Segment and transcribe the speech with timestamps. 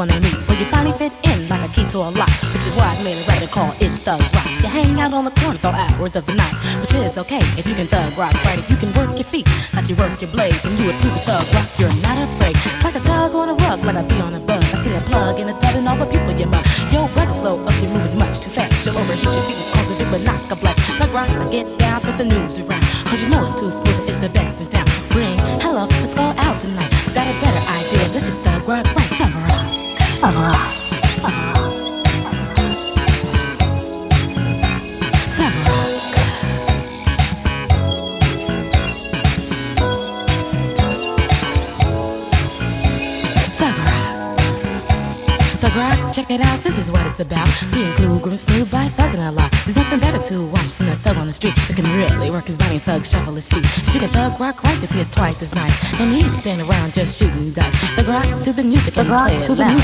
[0.00, 0.46] everyone meet.
[0.46, 2.96] But you finally fit in like a key to a lock, which is why I
[3.04, 4.46] made a record call it Thug Rock.
[4.62, 7.66] You hang out on the corners all hours of the night, which is okay if
[7.66, 8.58] you can thug rock right.
[8.58, 11.16] If you can work your feet like you work your blade, then you a true
[11.26, 11.68] thug rock.
[11.78, 12.56] You're not afraid.
[12.56, 14.62] It's like a tug on a rug, like I be on a bug.
[14.62, 16.64] I see a plug in a tub and all the people you mug.
[16.92, 18.86] Yo, brother, slow up, you're moving much too fast.
[18.86, 20.80] You'll overheat your feet, cause a big but knock a blast.
[20.96, 22.84] Thug rock, I get down, with the news around.
[23.04, 24.86] Cause you know it's too smooth, it's the best in town.
[25.12, 26.90] Ring, hello, let's go out tonight.
[27.12, 29.10] Got a better idea, let's just thug rock right.
[29.18, 29.39] Thug rock.
[30.20, 31.49] 老啊。
[46.12, 47.48] Check it out, this is what it's about.
[47.72, 49.52] Being cool, groom smooth by thugging a lot.
[49.64, 52.46] There's nothing better to watch than a thug on the street that can really work
[52.46, 53.64] his body and thug shuffle his feet.
[53.64, 55.98] If you can thug rock right, cause he is twice as nice.
[55.98, 57.74] No need to stand around just shooting dice.
[57.94, 59.80] Thug rock to the music and play it loud.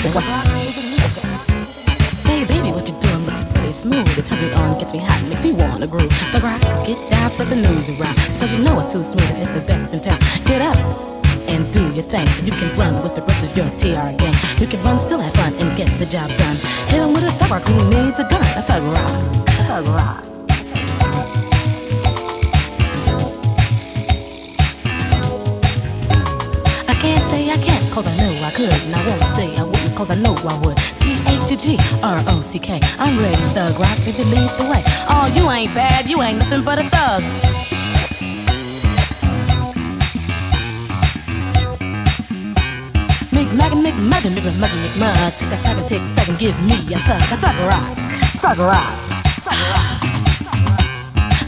[2.26, 4.18] Hey baby, what you doing looks pretty smooth.
[4.18, 6.12] It turns me on, gets me hot, makes me wanna groove.
[6.32, 8.16] Thug rock, get down, spread the news around.
[8.40, 10.18] Cause you know it's too smooth and it's the best in town.
[10.46, 11.15] Get up
[11.48, 12.26] and do your thing.
[12.26, 14.34] So you can run with the rest of your TR gang.
[14.58, 16.56] You can run, still have fun, and get the job done.
[16.88, 18.42] Hit him with a thug who needs a gun.
[18.56, 19.46] A thug rock.
[19.68, 20.22] Thug rock.
[26.88, 28.80] I can't say I can't, cause I know I could.
[28.86, 30.76] And I won't say I wouldn't, cause I know I would.
[31.00, 32.80] T-A-G-G-R-O-C-K.
[32.98, 34.82] I'm ready, thug rock, if you lead the way.
[35.08, 37.75] Oh, you ain't bad, you ain't nothing but a thug.
[43.56, 45.32] Maggin, make muggin, make muggin, make mug.
[45.38, 47.96] Tick a tack and tick back and give me a thug, a thug rock,
[48.42, 48.94] thug rock.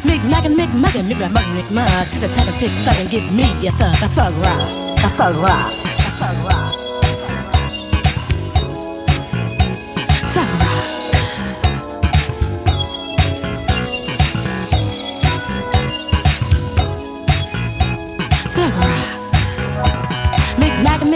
[0.04, 2.06] Make naggin, make muggin, make muggin, make mug.
[2.10, 4.60] Tick a tack and tick back and give me a thug, a thug rock,
[5.04, 6.67] a thug rock, a thug rock.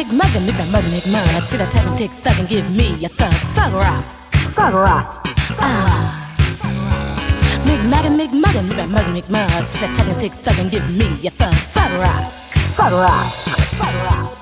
[0.02, 1.48] Make that mugga, make mud.
[1.50, 3.32] To the tap and take thug and give me a thug.
[3.54, 4.04] Thug rock.
[4.50, 5.22] Thug rock.
[5.60, 6.34] Ah.
[7.64, 9.48] Make mugga, make mugga, make that mugga, make mud.
[9.70, 11.54] To the tap and take thug and give me a thug.
[11.70, 12.32] Thug rock.
[12.74, 13.30] Thug rock.
[13.78, 14.38] Thug rock.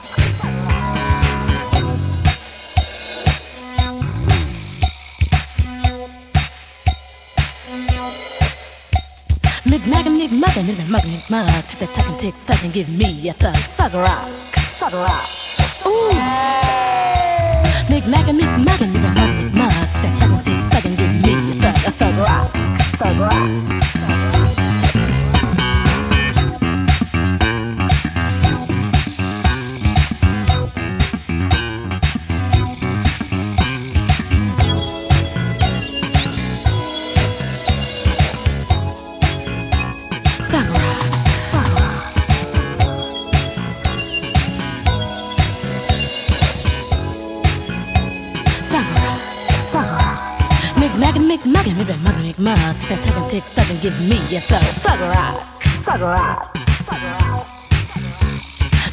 [9.68, 11.64] Mugga, make mugga, make that mugga, make mud.
[11.68, 13.54] To the tap and take thug and give me a thug.
[13.76, 14.26] Thug rock.
[14.80, 15.39] Thug rock.
[15.87, 16.11] Ooh.
[17.89, 18.81] Mick and Mick Mac
[19.53, 22.51] Mac That talented fucking give me a thug, a thug rock,
[22.99, 24.39] thug rock.
[52.41, 52.81] Mug.
[52.81, 54.62] Tick tick and tick thug and give me a thug.
[54.83, 55.62] Thug rock.
[55.85, 56.57] Thug rock.
[56.89, 57.47] Thug rock.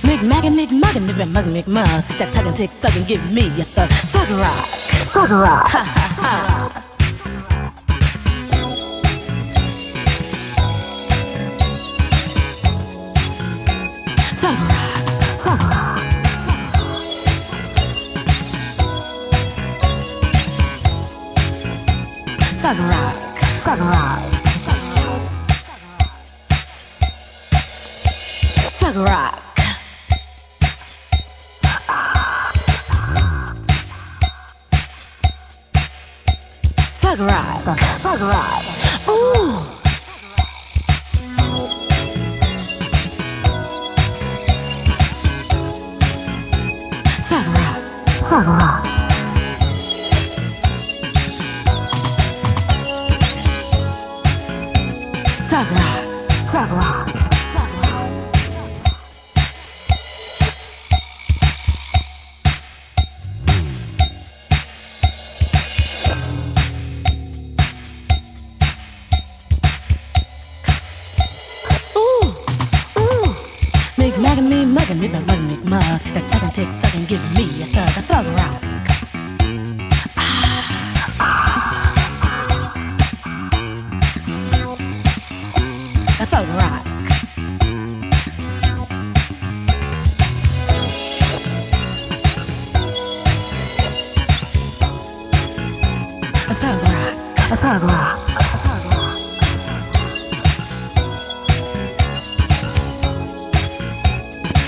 [0.04, 2.04] Mick Mac and Mick Mug and Mick Mug Mick Mug.
[2.46, 3.90] And tick thug and give me a thug.
[3.90, 4.66] Thug rock.
[5.14, 5.68] Thug rock.
[5.70, 6.84] Ha ha ha.
[14.36, 14.77] Thug rock.
[22.68, 23.39] Thug rock.
[23.63, 24.37] Thug rock.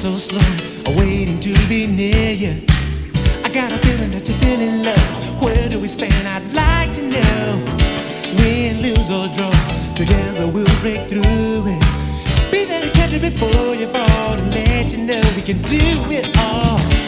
[0.00, 2.54] so slow, waiting to be near you.
[3.44, 5.42] I got a feeling that you're feeling love.
[5.42, 6.26] Where do we stand?
[6.26, 7.60] I'd like to know.
[8.40, 9.52] Win, lose or draw,
[9.94, 12.50] together we'll break through it.
[12.50, 15.84] Be there to catch you before you fall, and let you know we can do
[16.08, 16.99] it all.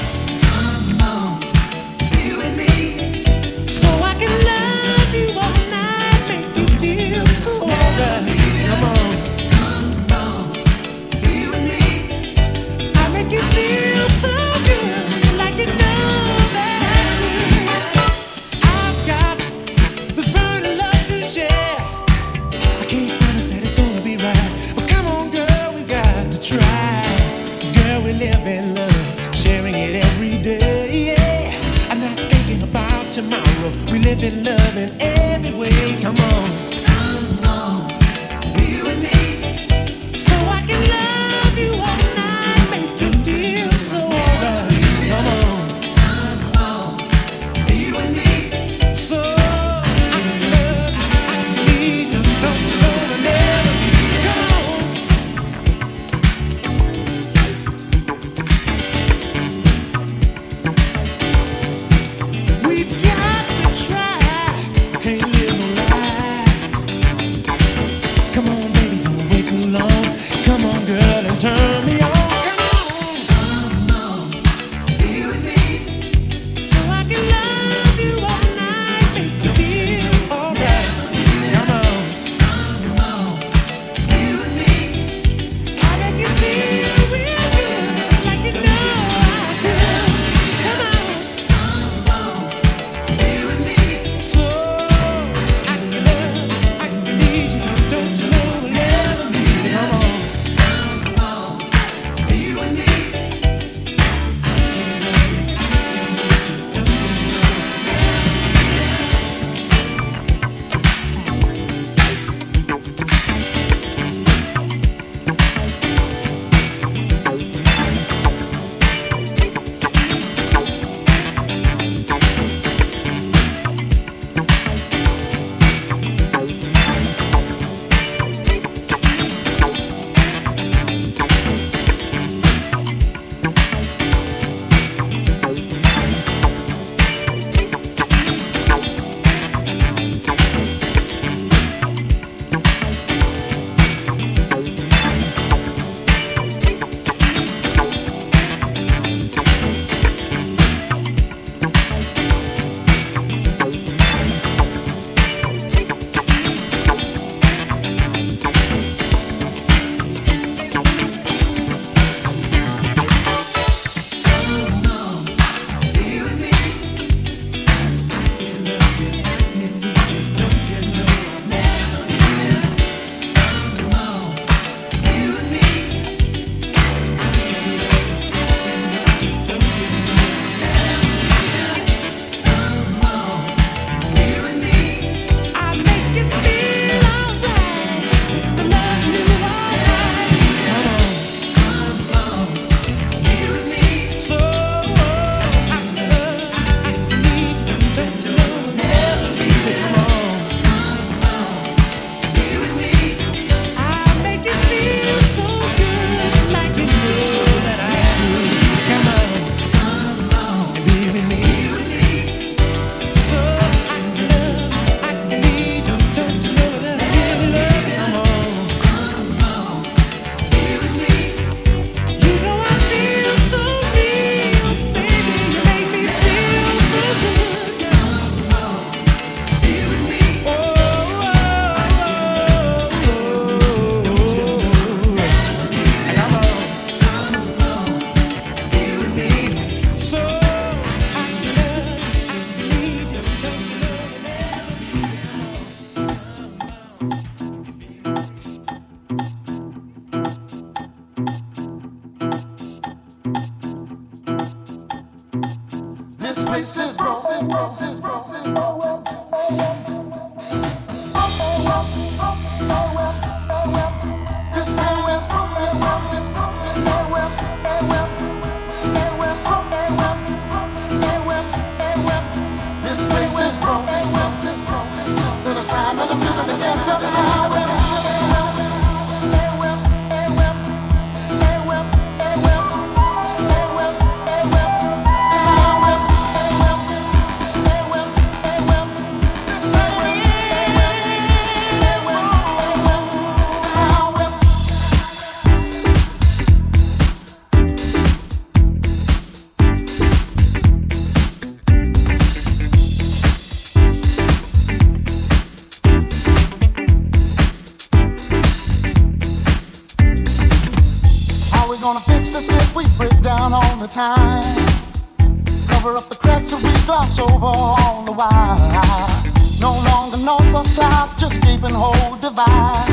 [322.32, 322.88] Divide.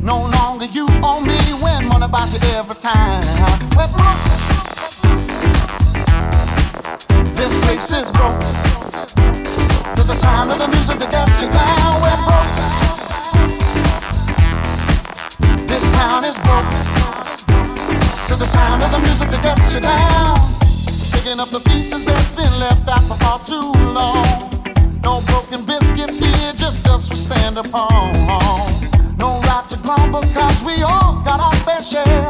[0.00, 3.22] No longer you or me, win money about you every time.
[3.76, 4.24] We're broke.
[7.36, 8.40] This place is broke.
[9.96, 12.54] To the sound of the music that gets you down, we're broke.
[15.68, 16.82] This town is broken.
[18.28, 20.36] To the sound of the music that gets you down.
[21.12, 24.53] Picking up the pieces that's been left out for far too long.
[25.04, 28.12] No broken biscuits here, just us we stand upon.
[29.18, 32.28] No right to grumble, cause we all got our fair share.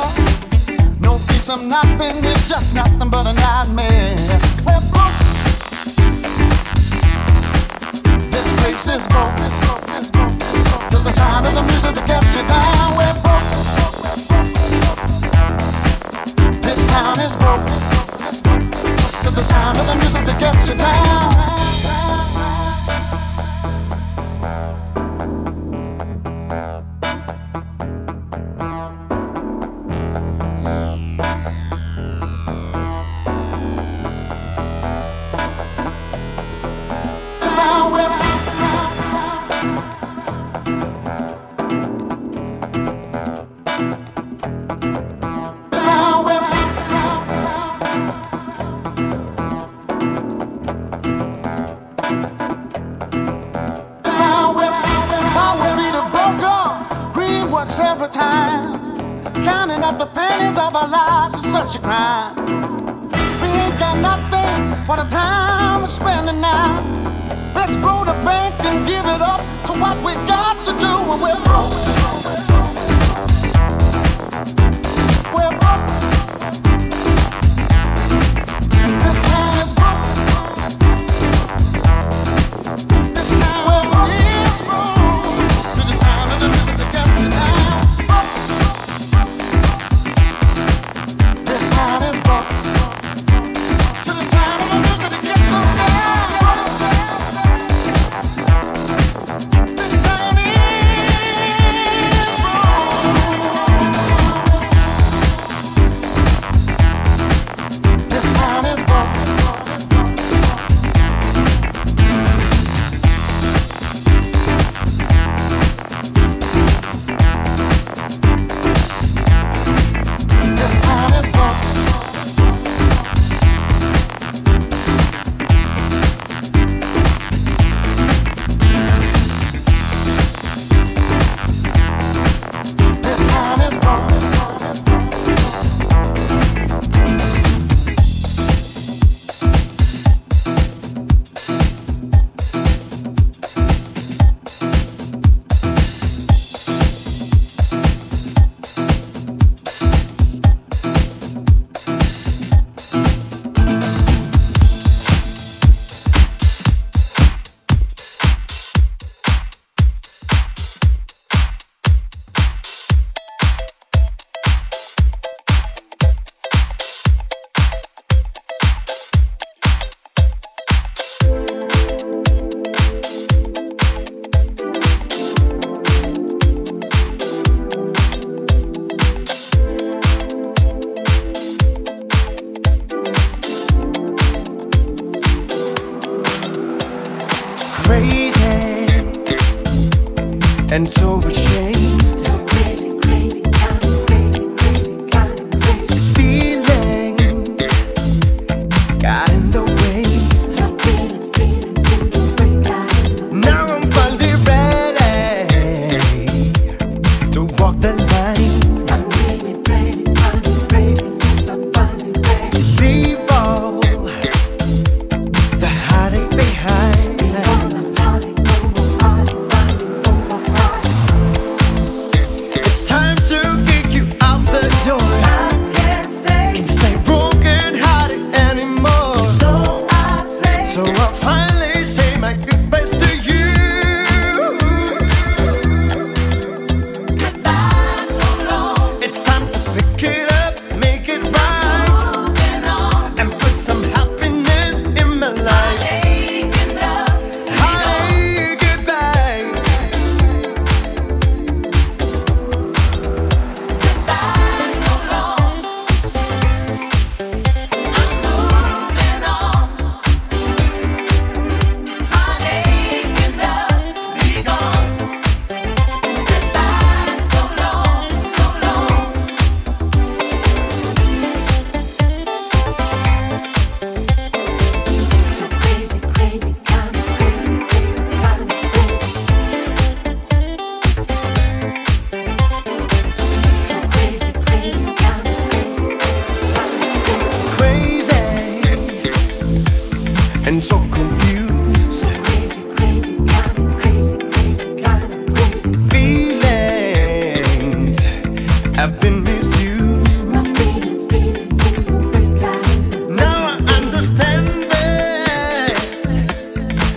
[1.01, 4.17] No piece of nothing is just nothing but a nightmare.
[4.67, 5.15] We're broke.
[8.35, 9.37] This place is broke.
[10.91, 13.51] To the sound of the music that gets you down, we're broke.
[16.61, 17.65] This town is broke.
[19.23, 21.74] To the sound of the music that gets you down.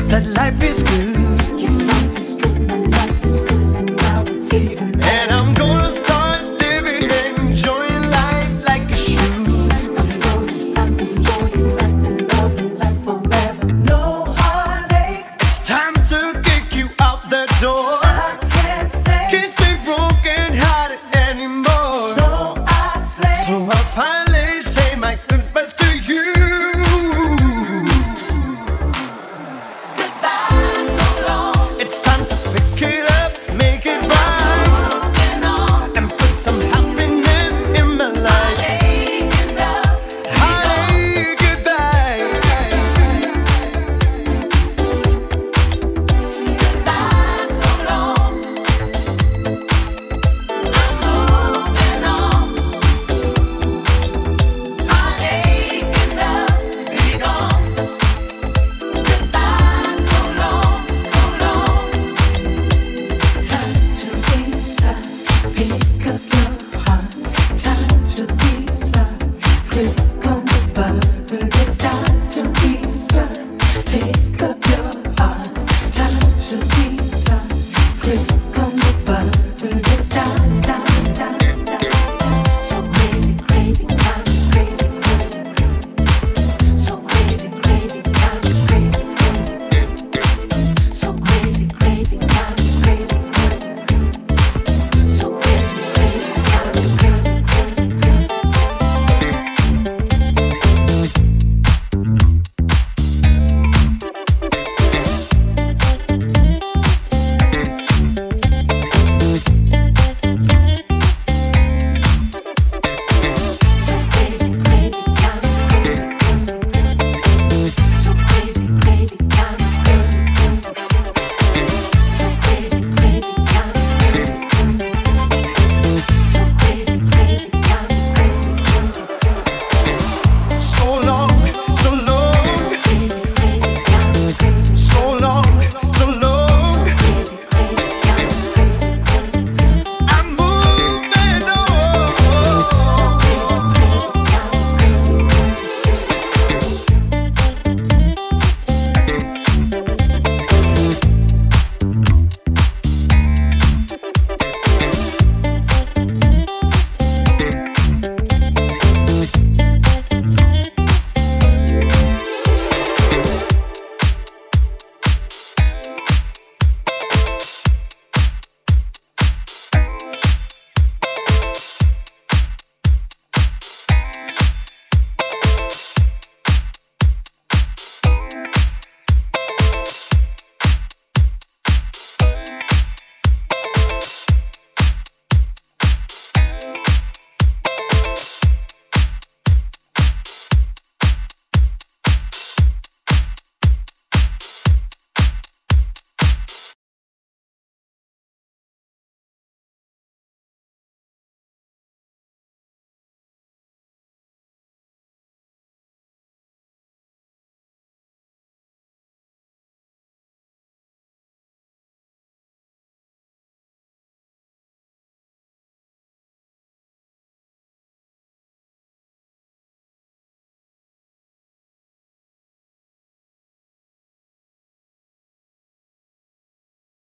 [0.10, 1.37] That life is good.